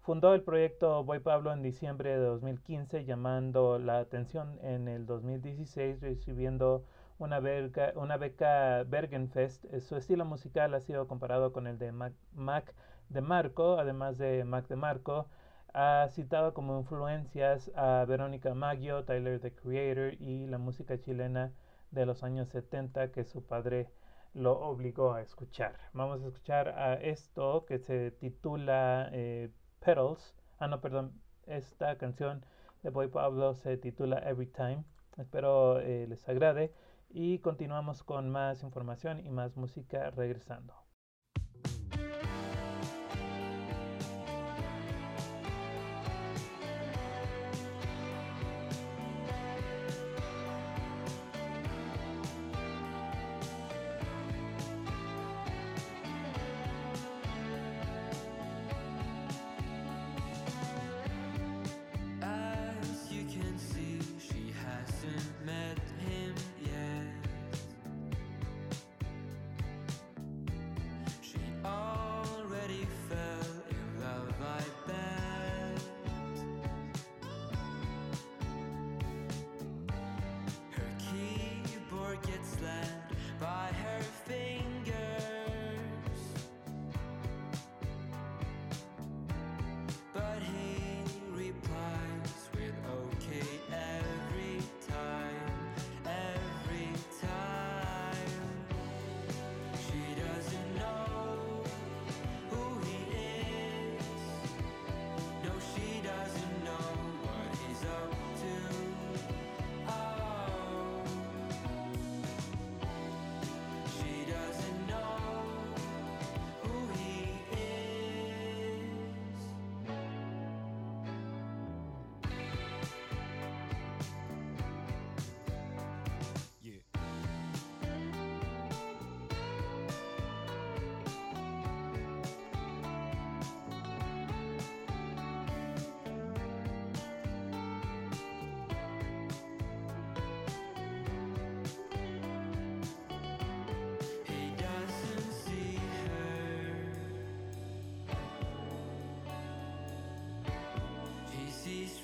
Fundó 0.02 0.34
el 0.34 0.42
proyecto 0.42 1.06
Boy 1.06 1.20
Pablo 1.20 1.54
en 1.54 1.62
diciembre 1.62 2.10
de 2.10 2.18
2015, 2.18 3.06
llamando 3.06 3.80
la 3.80 4.00
atención 4.00 4.60
en 4.62 4.90
el 4.90 5.06
2016, 5.06 6.02
recibiendo 6.02 6.84
una, 7.22 7.40
beca, 7.40 7.94
una 7.96 8.18
beca 8.18 8.84
Bergenfest. 8.84 9.66
Su 9.80 9.96
estilo 9.96 10.26
musical 10.26 10.74
ha 10.74 10.82
sido 10.82 11.08
comparado 11.08 11.54
con 11.54 11.68
el 11.68 11.78
de 11.78 11.92
Mac, 11.92 12.14
Mac 12.34 12.74
de 13.10 13.22
Marco, 13.22 13.78
además 13.80 14.18
de 14.18 14.44
Mac 14.44 14.68
de 14.68 14.76
Marco 14.76 15.28
ha 15.74 16.10
citado 16.12 16.54
como 16.54 16.80
influencias 16.80 17.72
a 17.76 18.04
Verónica 18.06 18.54
Maggio, 18.54 19.06
Tyler 19.06 19.40
the 19.40 19.54
Creator 19.54 20.16
y 20.20 20.46
la 20.48 20.58
música 20.58 21.00
chilena 21.00 21.54
de 21.92 22.06
los 22.06 22.24
años 22.24 22.50
70 22.50 23.12
que 23.12 23.24
su 23.24 23.44
padre 23.44 23.90
lo 24.34 24.60
obligó 24.60 25.14
a 25.14 25.22
escuchar. 25.22 25.76
Vamos 25.94 26.22
a 26.22 26.28
escuchar 26.28 26.70
a 26.70 26.96
esto 26.96 27.66
que 27.66 27.80
se 27.80 28.12
titula 28.12 29.10
eh, 29.14 29.50
Petals. 29.80 30.36
Ah, 30.60 30.68
no, 30.68 30.82
perdón. 30.82 31.14
Esta 31.48 31.98
canción 31.98 32.46
de 32.84 32.90
Boy 32.90 33.08
Pablo 33.08 33.54
se 33.54 33.78
titula 33.78 34.20
Every 34.20 34.48
Time. 34.48 34.84
Espero 35.18 35.80
eh, 35.80 36.06
les 36.08 36.28
agrade 36.28 36.74
y 37.14 37.40
continuamos 37.40 38.04
con 38.04 38.30
más 38.30 38.64
información 38.64 39.26
y 39.26 39.30
más 39.30 39.56
música 39.58 40.10
regresando. 40.12 40.81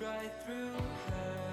Right 0.02 0.32
through 0.46 0.74
her. 0.74 1.47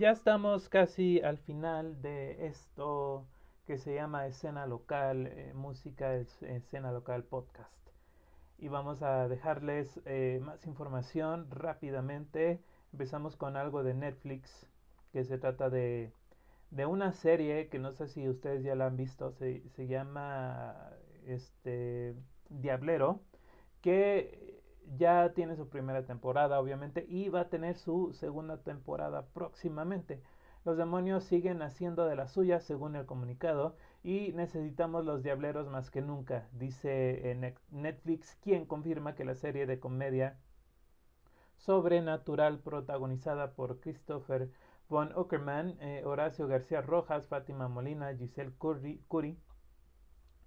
Ya 0.00 0.12
estamos 0.12 0.70
casi 0.70 1.20
al 1.20 1.36
final 1.36 2.00
de 2.00 2.46
esto 2.46 3.26
que 3.66 3.76
se 3.76 3.94
llama 3.94 4.26
Escena 4.26 4.64
Local, 4.64 5.26
eh, 5.26 5.52
Música 5.54 6.14
es- 6.14 6.42
Escena 6.42 6.90
Local 6.90 7.22
Podcast. 7.24 7.70
Y 8.56 8.68
vamos 8.68 9.02
a 9.02 9.28
dejarles 9.28 10.00
eh, 10.06 10.40
más 10.42 10.66
información 10.66 11.50
rápidamente. 11.50 12.60
Empezamos 12.94 13.36
con 13.36 13.58
algo 13.58 13.82
de 13.82 13.92
Netflix, 13.92 14.66
que 15.12 15.22
se 15.24 15.36
trata 15.36 15.68
de, 15.68 16.10
de 16.70 16.86
una 16.86 17.12
serie 17.12 17.68
que 17.68 17.78
no 17.78 17.92
sé 17.92 18.08
si 18.08 18.26
ustedes 18.26 18.62
ya 18.64 18.74
la 18.76 18.86
han 18.86 18.96
visto, 18.96 19.32
se, 19.32 19.68
se 19.76 19.86
llama 19.86 20.94
este, 21.26 22.14
Diablero, 22.48 23.20
que 23.82 24.49
ya 24.98 25.32
tiene 25.34 25.56
su 25.56 25.68
primera 25.68 26.04
temporada, 26.04 26.60
obviamente, 26.60 27.06
y 27.08 27.28
va 27.30 27.40
a 27.42 27.48
tener 27.48 27.76
su 27.76 28.12
segunda 28.12 28.58
temporada 28.62 29.26
próximamente. 29.32 30.22
Los 30.64 30.76
demonios 30.76 31.24
siguen 31.24 31.62
haciendo 31.62 32.04
de 32.06 32.16
las 32.16 32.32
suyas, 32.32 32.64
según 32.64 32.96
el 32.96 33.06
comunicado, 33.06 33.76
y 34.02 34.32
necesitamos 34.34 35.04
los 35.04 35.22
diableros 35.22 35.68
más 35.68 35.90
que 35.90 36.02
nunca, 36.02 36.48
dice 36.52 37.30
eh, 37.30 37.34
Net- 37.34 37.58
Netflix, 37.70 38.36
quien 38.42 38.66
confirma 38.66 39.14
que 39.14 39.24
la 39.24 39.34
serie 39.34 39.66
de 39.66 39.80
comedia 39.80 40.38
sobrenatural 41.58 42.58
protagonizada 42.58 43.52
por 43.52 43.78
Christopher 43.78 44.50
Von 44.88 45.16
Uckerman, 45.16 45.76
eh, 45.80 46.02
Horacio 46.04 46.48
García 46.48 46.80
Rojas, 46.82 47.28
Fátima 47.28 47.68
Molina, 47.68 48.12
Giselle 48.16 48.52
Curry, 48.58 49.00
Curi, 49.06 49.38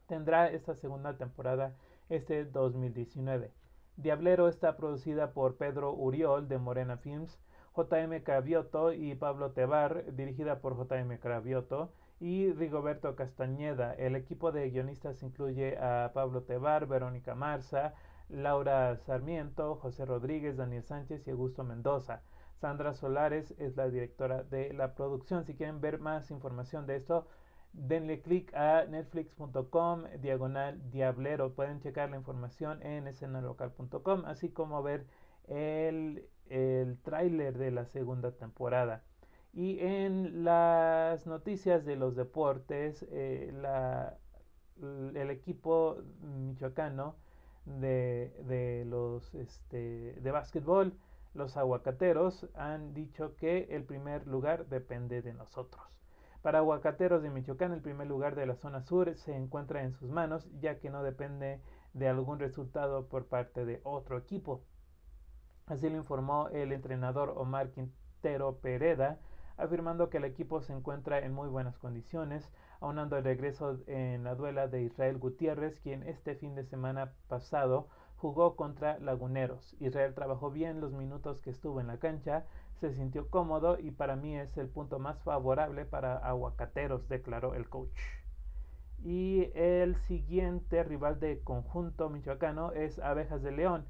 tendrá 0.08 0.50
esta 0.50 0.76
segunda 0.76 1.18
temporada 1.18 1.76
este 2.08 2.46
2019. 2.46 3.52
Diablero 3.96 4.48
está 4.48 4.76
producida 4.76 5.34
por 5.34 5.56
Pedro 5.56 5.94
Uriol 5.94 6.48
de 6.48 6.58
Morena 6.58 6.98
Films, 6.98 7.40
JM 7.76 8.24
Cravioto 8.24 8.92
y 8.92 9.14
Pablo 9.14 9.52
Tebar, 9.52 10.16
dirigida 10.16 10.60
por 10.62 10.76
JM 10.76 11.18
Cravioto 11.20 11.92
y 12.20 12.52
Rigoberto 12.54 13.16
Castañeda. 13.16 13.94
El 13.94 14.16
equipo 14.16 14.52
de 14.52 14.70
guionistas 14.72 15.22
incluye 15.22 15.78
a 15.78 16.12
Pablo 16.12 16.42
Tebar, 16.42 16.88
Verónica 16.88 17.36
Marza, 17.36 17.94
Laura 18.30 18.98
Sarmiento, 18.98 19.76
José 19.76 20.06
Rodríguez, 20.06 20.58
Daniel 20.58 20.84
Sánchez 20.84 21.28
y 21.28 21.32
Augusto 21.32 21.64
Mendoza. 21.64 22.24
Sandra 22.56 22.96
Solares 22.96 23.54
es 23.60 23.76
la 23.76 23.90
directora 23.90 24.42
de 24.44 24.74
la 24.74 24.96
producción. 24.96 25.46
Si 25.46 25.54
quieren 25.54 25.82
ver 25.82 26.00
más 26.00 26.32
información 26.32 26.88
de 26.88 26.96
esto, 26.96 27.28
denle 27.74 28.22
clic 28.22 28.54
a 28.54 28.86
netflix.com 28.86 30.04
diagonal 30.22 30.80
diablero. 30.92 31.54
Pueden 31.54 31.82
checar 31.82 32.10
la 32.10 32.18
información 32.18 32.82
en 32.84 33.08
escenalocal.com, 33.08 34.26
así 34.26 34.50
como 34.50 34.82
ver 34.84 35.06
el, 35.48 36.26
el 36.50 36.98
tráiler 37.00 37.58
de 37.58 37.72
la 37.72 37.86
segunda 37.86 38.32
temporada. 38.32 39.04
Y 39.54 39.80
en 39.82 40.44
las 40.44 41.28
noticias 41.28 41.86
de 41.86 41.96
los 41.96 42.16
deportes, 42.16 43.06
eh, 43.12 43.52
la, 43.54 44.18
el 44.82 45.30
equipo 45.30 45.98
michoacano 46.22 47.16
de, 47.66 48.34
de 48.48 48.86
los 48.86 49.34
este, 49.36 50.14
de 50.20 50.32
básquetbol, 50.32 50.94
los 51.34 51.56
aguacateros, 51.58 52.48
han 52.56 52.94
dicho 52.94 53.36
que 53.36 53.68
el 53.70 53.84
primer 53.84 54.28
lugar 54.28 54.68
depende 54.68 55.22
de 55.22 55.34
nosotros. 55.34 56.03
Para 56.44 56.58
Aguacateros 56.58 57.24
de 57.24 57.30
Michoacán, 57.30 57.72
el 57.72 57.82
primer 57.82 58.06
lugar 58.06 58.36
de 58.36 58.46
la 58.46 58.58
zona 58.58 58.82
sur 58.82 59.16
se 59.16 59.34
encuentra 59.34 59.82
en 59.82 59.94
sus 59.94 60.10
manos, 60.10 60.46
ya 60.60 60.78
que 60.78 60.90
no 60.90 61.02
depende 61.02 61.62
de 61.94 62.10
algún 62.10 62.38
resultado 62.38 63.08
por 63.08 63.28
parte 63.28 63.64
de 63.64 63.80
otro 63.86 64.18
equipo. 64.18 64.62
Así 65.68 65.90
lo 65.90 65.96
informó 65.96 66.50
el 66.50 66.74
entrenador 66.74 67.34
Omar 67.38 67.70
Quintero 67.70 68.58
Pereda, 68.58 69.20
afirmando 69.56 70.10
que 70.10 70.18
el 70.18 70.26
equipo 70.26 70.60
se 70.60 70.74
encuentra 70.74 71.20
en 71.20 71.34
muy 71.34 71.48
buenas 71.48 71.78
condiciones, 71.78 72.52
aunando 72.82 73.16
el 73.16 73.24
regreso 73.24 73.78
en 73.88 74.26
la 74.26 74.36
duela 74.36 74.68
de 74.68 74.82
Israel 74.82 75.20
Gutiérrez, 75.20 75.80
quien 75.80 76.04
este 76.04 76.36
fin 76.36 76.56
de 76.56 76.66
semana 76.66 77.14
pasado 77.30 77.88
jugó 78.18 78.58
contra 78.58 79.00
Laguneros. 79.00 79.78
Israel 79.80 80.14
trabajó 80.14 80.52
bien 80.52 80.82
los 80.82 80.92
minutos 80.92 81.40
que 81.40 81.52
estuvo 81.52 81.80
en 81.80 81.88
la 81.88 82.00
cancha, 82.00 82.46
se 82.90 82.96
sintió 82.96 83.30
cómodo 83.30 83.80
y 83.80 83.92
para 83.92 84.18
mí 84.18 84.36
es 84.38 84.58
el 84.58 84.68
punto 84.68 85.00
más 85.00 85.22
favorable 85.24 85.86
para 85.86 86.18
Aguacateros, 86.18 87.08
declaró 87.08 87.54
el 87.56 87.70
coach. 87.70 87.98
Y 89.02 89.52
el 89.56 89.96
siguiente 90.02 90.84
rival 90.84 91.18
de 91.22 91.42
conjunto 91.44 92.10
michoacano 92.10 92.74
es 92.74 93.00
Abejas 93.00 93.42
de 93.42 93.54
León, 93.54 93.86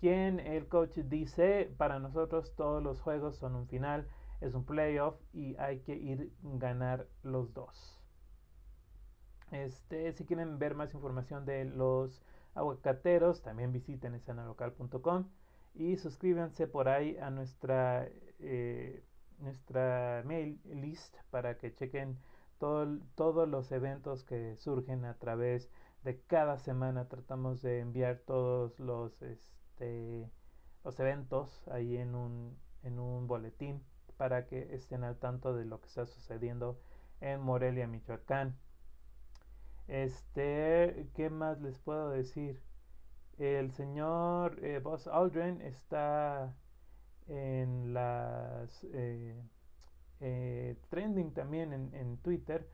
quien 0.00 0.40
el 0.40 0.66
coach 0.66 0.96
dice, 0.96 1.70
para 1.76 1.98
nosotros 1.98 2.54
todos 2.56 2.82
los 2.82 3.02
juegos 3.02 3.36
son 3.36 3.54
un 3.54 3.68
final, 3.68 4.08
es 4.40 4.54
un 4.54 4.64
playoff 4.64 5.16
y 5.34 5.54
hay 5.56 5.80
que 5.80 5.94
ir 5.94 6.32
ganar 6.42 7.06
los 7.22 7.52
dos. 7.52 8.00
Este, 9.50 10.12
si 10.14 10.24
quieren 10.24 10.58
ver 10.58 10.74
más 10.74 10.94
información 10.94 11.44
de 11.44 11.66
los 11.66 12.22
aguacateros, 12.54 13.42
también 13.42 13.72
visiten 13.72 14.14
escenalocal.com 14.14 15.26
y 15.74 15.96
suscríbanse 15.96 16.66
por 16.66 16.88
ahí 16.88 17.16
a 17.18 17.30
nuestra 17.30 18.08
eh, 18.40 19.04
nuestra 19.38 20.22
mail 20.24 20.60
list 20.64 21.16
para 21.30 21.58
que 21.58 21.74
chequen 21.74 22.18
todo, 22.58 22.98
todos 23.14 23.48
los 23.48 23.70
eventos 23.72 24.24
que 24.24 24.56
surgen 24.56 25.04
a 25.04 25.14
través 25.18 25.70
de 26.04 26.20
cada 26.22 26.58
semana 26.58 27.08
tratamos 27.08 27.62
de 27.62 27.80
enviar 27.80 28.18
todos 28.26 28.78
los 28.78 29.20
este, 29.22 30.30
los 30.84 30.98
eventos 31.00 31.66
ahí 31.68 31.96
en 31.96 32.14
un 32.14 32.56
en 32.82 32.98
un 32.98 33.26
boletín 33.26 33.82
para 34.16 34.46
que 34.46 34.74
estén 34.74 35.04
al 35.04 35.16
tanto 35.16 35.54
de 35.54 35.64
lo 35.64 35.80
que 35.80 35.86
está 35.86 36.06
sucediendo 36.06 36.80
en 37.20 37.40
Morelia, 37.40 37.86
Michoacán. 37.86 38.56
Este, 39.86 41.08
¿qué 41.14 41.30
más 41.30 41.60
les 41.60 41.78
puedo 41.78 42.10
decir? 42.10 42.60
El 43.38 43.70
señor 43.72 44.58
eh, 44.62 44.80
Buzz 44.80 45.06
Aldrin 45.06 45.62
está 45.62 46.54
en 47.28 47.92
las 47.94 48.84
eh, 48.92 49.40
eh, 50.20 50.76
trending 50.90 51.32
también 51.32 51.72
en, 51.72 51.94
en, 51.94 52.16
Twitter 52.18 52.68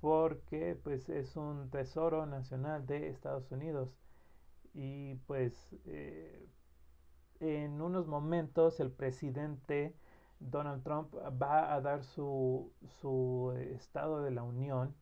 porque 0.00 0.78
pues 0.82 1.08
es 1.08 1.36
un 1.36 1.70
tesoro 1.70 2.26
nacional 2.26 2.86
de 2.86 3.08
Estados 3.08 3.50
Unidos. 3.50 3.90
Y 4.74 5.14
pues 5.26 5.74
eh, 5.86 6.46
en 7.40 7.80
unos 7.80 8.06
momentos 8.06 8.80
el 8.80 8.90
presidente 8.92 9.94
Donald 10.40 10.82
Trump 10.84 11.14
va 11.42 11.74
a 11.74 11.80
dar 11.80 12.04
su, 12.04 12.72
su 13.00 13.54
estado 13.74 14.22
de 14.22 14.30
la 14.30 14.42
unión 14.42 14.94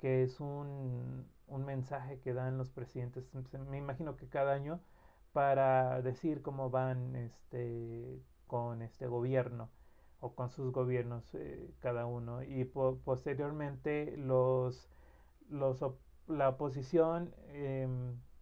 que 0.00 0.22
es 0.24 0.40
un, 0.40 1.26
un, 1.46 1.64
mensaje 1.64 2.18
que 2.20 2.34
dan 2.34 2.58
los 2.58 2.70
presidentes 2.70 3.24
me 3.68 3.78
imagino 3.78 4.16
que 4.16 4.28
cada 4.28 4.52
año 4.52 4.80
para 5.32 6.02
decir 6.02 6.42
cómo 6.42 6.70
van 6.70 7.16
este 7.16 8.20
con 8.46 8.82
este 8.82 9.06
gobierno 9.06 9.70
o 10.20 10.34
con 10.34 10.50
sus 10.50 10.72
gobiernos 10.72 11.34
eh, 11.34 11.70
cada 11.80 12.06
uno 12.06 12.42
y 12.42 12.64
po 12.64 12.98
posteriormente 13.04 14.16
los, 14.16 14.88
los 15.50 15.82
op 15.82 15.98
la 16.28 16.48
oposición 16.50 17.34
eh, 17.48 17.86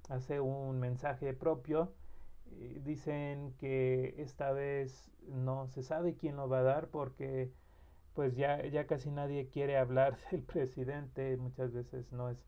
hace 0.08 0.40
un 0.40 0.78
mensaje 0.78 1.32
propio 1.34 1.92
dicen 2.84 3.54
que 3.58 4.14
esta 4.18 4.52
vez 4.52 5.10
no 5.28 5.66
se 5.68 5.82
sabe 5.82 6.16
quién 6.16 6.36
lo 6.36 6.48
va 6.48 6.60
a 6.60 6.62
dar 6.62 6.88
porque 6.88 7.50
pues 8.14 8.36
ya, 8.36 8.64
ya 8.66 8.86
casi 8.86 9.10
nadie 9.10 9.48
quiere 9.48 9.76
hablar 9.78 10.16
del 10.30 10.42
presidente, 10.42 11.36
muchas 11.36 11.72
veces 11.72 12.10
no 12.12 12.30
es, 12.30 12.38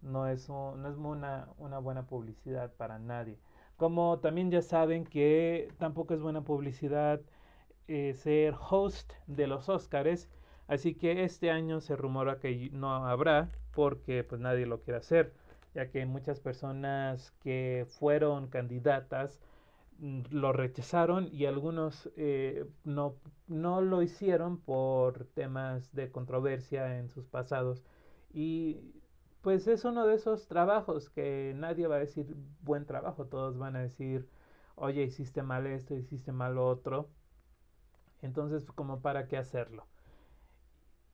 no 0.00 0.26
es, 0.26 0.48
no 0.48 0.88
es 0.88 0.96
una, 0.96 1.48
una 1.58 1.78
buena 1.78 2.06
publicidad 2.06 2.72
para 2.74 2.98
nadie. 2.98 3.38
Como 3.82 4.20
también 4.20 4.52
ya 4.52 4.62
saben 4.62 5.04
que 5.04 5.68
tampoco 5.76 6.14
es 6.14 6.20
buena 6.20 6.42
publicidad 6.42 7.20
eh, 7.88 8.14
ser 8.14 8.54
host 8.70 9.12
de 9.26 9.48
los 9.48 9.68
Oscars, 9.68 10.28
así 10.68 10.94
que 10.94 11.24
este 11.24 11.50
año 11.50 11.80
se 11.80 11.96
rumora 11.96 12.38
que 12.38 12.70
no 12.72 12.94
habrá 12.94 13.50
porque 13.72 14.22
pues 14.22 14.40
nadie 14.40 14.66
lo 14.66 14.82
quiere 14.82 14.98
hacer, 15.00 15.34
ya 15.74 15.90
que 15.90 16.06
muchas 16.06 16.38
personas 16.38 17.32
que 17.42 17.84
fueron 17.88 18.46
candidatas 18.46 19.40
mm, 19.98 20.22
lo 20.30 20.52
rechazaron 20.52 21.28
y 21.32 21.46
algunos 21.46 22.08
eh, 22.16 22.64
no, 22.84 23.16
no 23.48 23.80
lo 23.80 24.02
hicieron 24.02 24.58
por 24.60 25.24
temas 25.34 25.92
de 25.92 26.12
controversia 26.12 26.98
en 27.00 27.08
sus 27.08 27.26
pasados. 27.26 27.82
Y 28.32 29.01
pues 29.42 29.66
es 29.66 29.84
uno 29.84 30.06
de 30.06 30.14
esos 30.14 30.46
trabajos 30.46 31.10
que 31.10 31.52
nadie 31.56 31.88
va 31.88 31.96
a 31.96 32.00
decir 32.00 32.34
buen 32.62 32.86
trabajo, 32.86 33.26
todos 33.26 33.58
van 33.58 33.76
a 33.76 33.80
decir, 33.80 34.28
oye, 34.76 35.02
hiciste 35.02 35.42
mal 35.42 35.66
esto, 35.66 35.94
hiciste 35.96 36.32
mal 36.32 36.54
lo 36.54 36.66
otro. 36.66 37.08
Entonces, 38.22 38.64
como 38.64 39.00
para 39.00 39.26
qué 39.26 39.36
hacerlo. 39.36 39.86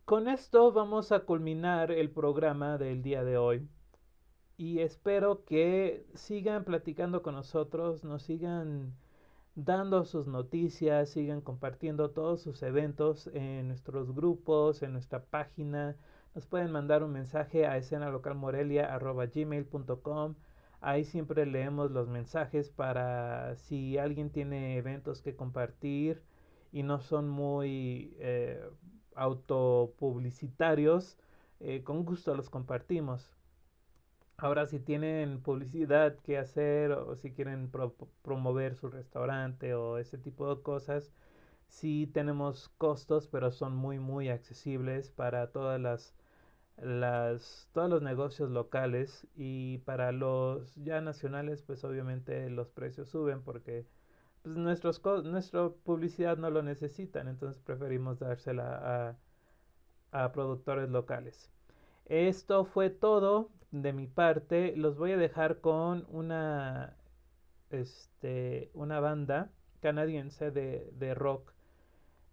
Con 0.04 0.28
esto 0.28 0.72
vamos 0.72 1.10
a 1.10 1.20
culminar 1.20 1.90
el 1.90 2.10
programa 2.10 2.78
del 2.78 3.02
día 3.02 3.24
de 3.24 3.38
hoy. 3.38 3.68
Y 4.58 4.80
espero 4.80 5.44
que 5.44 6.06
sigan 6.14 6.64
platicando 6.64 7.22
con 7.22 7.34
nosotros, 7.34 8.04
nos 8.04 8.22
sigan 8.24 8.94
dando 9.54 10.04
sus 10.04 10.26
noticias, 10.26 11.10
sigan 11.10 11.40
compartiendo 11.40 12.10
todos 12.10 12.42
sus 12.42 12.62
eventos 12.62 13.28
en 13.32 13.68
nuestros 13.68 14.14
grupos, 14.14 14.82
en 14.82 14.92
nuestra 14.92 15.24
página 15.24 15.96
nos 16.38 16.46
pueden 16.46 16.70
mandar 16.70 17.03
un 17.03 17.11
mensaje 17.11 17.66
a 17.66 17.77
escenalocalmorelia.gmail.com. 17.79 20.37
Ahí 20.81 21.05
siempre 21.05 21.44
leemos 21.46 21.90
los 21.90 22.07
mensajes 22.07 22.70
para 22.70 23.57
si 23.57 23.98
alguien 23.98 24.31
tiene 24.31 24.77
eventos 24.77 25.20
que 25.20 25.35
compartir 25.35 26.22
y 26.70 26.85
no 26.85 27.01
son 27.01 27.29
muy 27.29 28.14
eh, 28.20 28.62
autopublicitarios, 29.16 31.18
eh, 31.59 31.83
con 31.83 32.05
gusto 32.05 32.37
los 32.37 32.51
compartimos. 32.51 33.35
Ahora, 34.37 34.66
si 34.66 34.79
tienen 34.79 35.42
publicidad 35.42 36.20
que 36.20 36.38
hacer 36.38 36.92
o 36.92 37.16
si 37.16 37.33
quieren 37.33 37.68
promover 38.22 38.77
su 38.77 38.88
restaurante 38.88 39.74
o 39.74 39.98
ese 39.98 40.18
tipo 40.18 40.55
de 40.55 40.62
cosas, 40.62 41.12
sí 41.66 42.07
tenemos 42.07 42.68
costos, 42.79 43.27
pero 43.27 43.51
son 43.51 43.74
muy, 43.74 43.98
muy 43.98 44.29
accesibles 44.29 45.11
para 45.11 45.51
todas 45.51 45.81
las 45.81 46.14
las, 46.82 47.68
todos 47.72 47.90
los 47.90 48.02
negocios 48.02 48.50
locales 48.50 49.26
y 49.36 49.78
para 49.78 50.12
los 50.12 50.74
ya 50.76 51.00
nacionales 51.00 51.62
pues 51.62 51.84
obviamente 51.84 52.48
los 52.50 52.68
precios 52.70 53.08
suben 53.08 53.42
porque 53.42 53.86
pues 54.42 54.56
nuestros 54.56 55.02
nuestra 55.24 55.68
publicidad 55.70 56.36
no 56.38 56.50
lo 56.50 56.62
necesitan 56.62 57.28
entonces 57.28 57.62
preferimos 57.62 58.18
dársela 58.20 59.16
a, 60.12 60.22
a 60.24 60.32
productores 60.32 60.88
locales. 60.90 61.50
Esto 62.06 62.64
fue 62.64 62.90
todo 62.90 63.50
de 63.70 63.92
mi 63.92 64.06
parte. 64.06 64.74
Los 64.76 64.96
voy 64.98 65.12
a 65.12 65.16
dejar 65.16 65.60
con 65.60 66.06
una 66.10 66.96
este 67.70 68.70
una 68.74 69.00
banda 69.00 69.50
canadiense 69.80 70.50
de, 70.50 70.90
de 70.94 71.14
rock. 71.14 71.52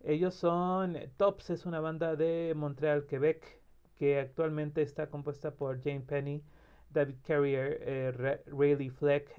Ellos 0.03 0.35
son 0.35 0.97
Tops 1.17 1.49
es 1.49 1.65
una 1.65 1.79
banda 1.81 2.15
de 2.15 2.53
Montreal 2.55 3.05
Quebec 3.07 3.61
que 3.97 4.19
actualmente 4.19 4.81
está 4.81 5.09
compuesta 5.09 5.51
por 5.51 5.81
Jane 5.81 6.01
Penny, 6.01 6.43
David 6.89 7.15
Carrier, 7.25 7.79
eh, 7.81 8.41
Rayleigh 8.47 8.91
Fleck, 8.91 9.31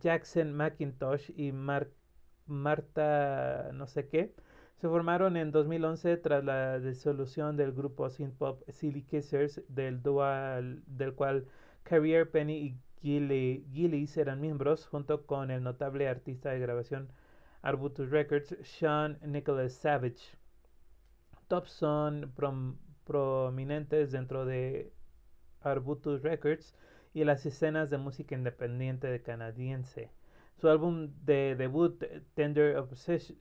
Jackson 0.00 0.54
McIntosh 0.54 1.30
y 1.36 1.52
Marta 1.52 1.88
no 3.72 3.86
sé 3.86 4.08
qué. 4.08 4.34
Se 4.80 4.88
formaron 4.88 5.36
en 5.36 5.50
2011 5.50 6.18
tras 6.18 6.44
la 6.44 6.78
disolución 6.78 7.56
del 7.56 7.72
grupo 7.72 8.08
synth-pop 8.08 8.62
Silly 8.68 9.02
Kissers, 9.02 9.60
del, 9.68 10.02
dual, 10.02 10.82
del 10.86 11.14
cual 11.14 11.46
Carrier, 11.82 12.30
Penny 12.30 12.54
y 12.54 12.76
Gillies 13.02 14.16
eran 14.16 14.40
miembros, 14.40 14.86
junto 14.86 15.26
con 15.26 15.50
el 15.50 15.62
notable 15.62 16.08
artista 16.08 16.50
de 16.50 16.60
grabación 16.60 17.08
Arbutus 17.62 18.10
Records, 18.10 18.56
Sean 18.62 19.18
Nicholas 19.26 19.72
Savage. 19.72 20.36
Thompson 21.48 22.32
prominentes 23.08 24.12
dentro 24.12 24.44
de 24.44 24.92
Arbutus 25.62 26.22
Records 26.22 26.76
y 27.14 27.24
las 27.24 27.46
escenas 27.46 27.88
de 27.88 27.96
música 27.96 28.34
independiente 28.34 29.06
de 29.08 29.22
canadiense. 29.22 30.10
Su 30.60 30.68
álbum 30.68 31.08
de 31.24 31.56
debut 31.56 32.04
Tender 32.34 32.76
Opposite, 32.76 33.34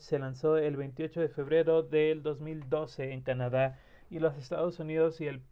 se 0.00 0.18
lanzó 0.18 0.58
el 0.58 0.76
28 0.76 1.20
de 1.20 1.28
febrero 1.28 1.84
del 1.84 2.24
2012 2.24 3.12
en 3.12 3.22
Canadá 3.22 3.78
y 4.10 4.18
los 4.18 4.36
Estados 4.36 4.80
Unidos 4.80 5.20
y 5.20 5.28
el, 5.28 5.42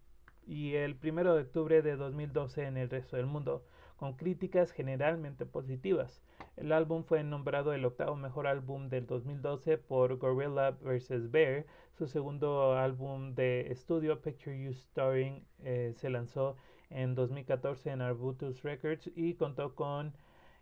y 0.46 0.74
el 0.74 0.98
1 1.00 1.34
de 1.34 1.42
octubre 1.42 1.82
de 1.82 1.96
2012 1.96 2.64
en 2.64 2.78
el 2.78 2.90
resto 2.90 3.16
del 3.16 3.26
mundo, 3.26 3.64
con 3.96 4.14
críticas 4.14 4.72
generalmente 4.72 5.46
positivas. 5.46 6.20
El 6.56 6.72
álbum 6.72 7.04
fue 7.04 7.22
nombrado 7.22 7.72
el 7.72 7.84
octavo 7.84 8.16
mejor 8.16 8.46
álbum 8.46 8.88
del 8.88 9.06
2012 9.06 9.78
por 9.78 10.16
Gorilla 10.16 10.72
vs. 10.72 11.30
Bear. 11.30 11.64
Su 11.96 12.06
segundo 12.06 12.76
álbum 12.76 13.34
de 13.34 13.72
estudio, 13.72 14.20
Picture 14.20 14.62
You 14.62 14.74
Starring, 14.74 15.42
eh, 15.64 15.94
se 15.96 16.10
lanzó 16.10 16.58
en 16.90 17.14
2014 17.14 17.88
en 17.88 18.02
Arbutus 18.02 18.62
Records 18.62 19.10
y 19.16 19.32
contó 19.32 19.74
con 19.74 20.12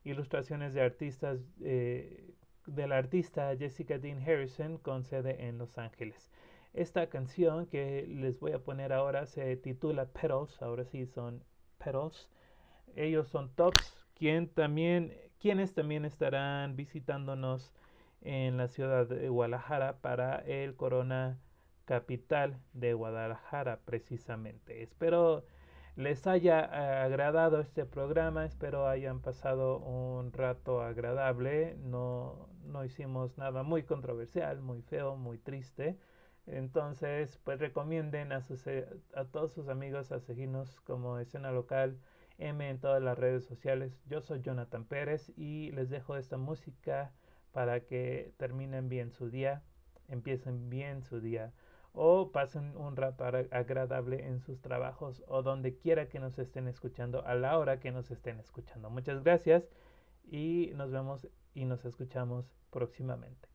ilustraciones 0.05 0.75
de 0.75 0.83
artistas 0.83 1.41
eh, 1.61 2.31
del 2.67 2.93
artista 2.93 3.57
Jessica 3.57 3.99
Dean 3.99 4.23
Harrison 4.23 4.79
con 4.79 5.03
sede 5.03 5.49
en 5.49 5.59
Los 5.59 5.77
Ángeles. 5.77 6.31
Esta 6.73 7.09
canción 7.09 7.67
que 7.67 8.07
les 8.07 8.39
voy 8.39 8.53
a 8.53 8.61
poner 8.63 8.93
ahora 8.93 9.27
se 9.27 9.57
titula 9.57 10.07
Petals, 10.07 10.63
ahora 10.63 10.85
sí 10.85 11.05
son 11.05 11.43
Petals. 11.79 12.29
Ellos 12.95 13.27
son 13.27 13.53
Tops, 13.57 14.07
quien 14.15 14.47
también 14.47 15.13
quienes 15.41 15.75
también 15.75 16.05
estarán 16.05 16.77
visitándonos 16.77 17.73
en 18.25 18.57
la 18.57 18.69
ciudad 18.69 19.07
de 19.07 19.29
Guadalajara 19.29 19.99
para 20.01 20.39
el 20.41 20.75
Corona 20.75 21.39
Capital 21.85 22.59
de 22.73 22.95
Guadalajara 22.95 23.81
precisamente. 23.85 24.83
Espero 24.83 25.45
les 25.97 26.27
haya 26.27 26.65
eh, 26.65 27.05
agradado 27.05 27.61
este 27.61 27.85
programa, 27.85 28.45
espero 28.45 28.89
hayan 28.89 29.21
pasado 29.21 29.79
un 29.79 30.33
rato 30.33 30.83
agradable, 30.83 31.77
no, 31.85 32.49
no 32.65 32.85
hicimos 32.85 33.39
nada 33.39 33.63
muy 33.63 33.85
controversial, 33.85 34.61
muy 34.61 34.83
feo, 34.83 35.17
muy 35.17 35.39
triste. 35.39 35.97
Entonces, 36.47 37.39
pues 37.45 37.61
recomienden 37.61 38.33
a, 38.33 38.41
sus, 38.43 38.67
eh, 38.67 38.89
a 39.15 39.25
todos 39.25 39.53
sus 39.53 39.69
amigos 39.69 40.11
a 40.11 40.21
seguirnos 40.21 40.81
como 40.81 41.19
escena 41.19 41.53
local 41.53 41.99
M 42.39 42.69
en 42.69 42.81
todas 42.81 43.03
las 43.03 43.17
redes 43.17 43.45
sociales. 43.45 44.03
Yo 44.07 44.21
soy 44.21 44.41
Jonathan 44.43 44.85
Pérez 44.85 45.31
y 45.37 45.71
les 45.73 45.91
dejo 45.91 46.17
esta 46.17 46.37
música 46.37 47.13
para 47.55 47.81
que 47.87 48.35
terminen 48.37 48.89
bien 48.89 49.13
su 49.13 49.31
día, 49.31 49.63
empiecen 50.09 50.69
bien 50.69 51.05
su 51.05 51.21
día 51.21 51.53
o 51.93 52.33
pasen 52.33 52.77
un 52.77 52.97
rato 52.97 53.25
agradable 53.25 54.27
en 54.27 54.41
sus 54.41 54.61
trabajos 54.61 55.23
o 55.29 55.43
donde 55.43 55.77
quiera 55.77 56.09
que 56.09 56.19
nos 56.19 56.37
estén 56.41 56.67
escuchando 56.67 57.25
a 57.25 57.37
la 57.37 57.57
hora 57.57 57.79
que 57.79 57.93
nos 57.93 58.11
estén 58.11 58.41
escuchando. 58.41 58.91
Muchas 58.91 59.23
gracias 59.23 59.69
y 60.25 60.73
nos 60.75 60.91
vemos 60.91 61.29
y 61.55 61.65
nos 61.65 61.85
escuchamos 61.85 62.53
próximamente. 62.71 63.54